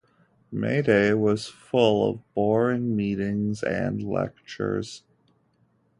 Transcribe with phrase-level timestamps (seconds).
[0.51, 5.03] May Day was a day full of boring meetings and lectures.